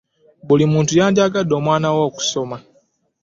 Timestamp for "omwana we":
1.59-2.03